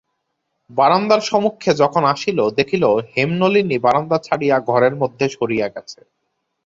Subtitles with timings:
[0.69, 5.99] বারান্দার সম্মুখে যখন আসিল, দেখিল হেমনলিনী বারান্দা ছাড়িয়া ঘরের মধ্যে সরিয়া গেছে।